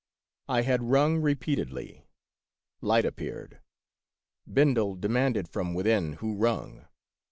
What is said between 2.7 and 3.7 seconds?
light appeared.